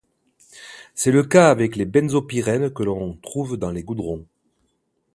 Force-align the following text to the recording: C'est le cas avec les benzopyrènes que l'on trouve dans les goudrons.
C'est 0.95 1.11
le 1.11 1.21
cas 1.23 1.51
avec 1.51 1.75
les 1.75 1.85
benzopyrènes 1.85 2.73
que 2.73 2.81
l'on 2.81 3.17
trouve 3.17 3.55
dans 3.55 3.69
les 3.69 3.83
goudrons. 3.83 4.25